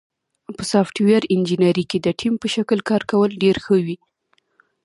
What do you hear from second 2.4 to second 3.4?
په شکل کار کول